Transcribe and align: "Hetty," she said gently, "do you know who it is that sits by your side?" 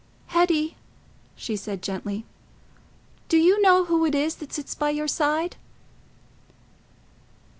"Hetty," 0.29 0.77
she 1.35 1.55
said 1.55 1.83
gently, 1.83 2.25
"do 3.29 3.37
you 3.37 3.61
know 3.61 3.85
who 3.85 4.03
it 4.03 4.15
is 4.15 4.33
that 4.37 4.51
sits 4.51 4.73
by 4.73 4.89
your 4.89 5.07
side?" 5.07 5.57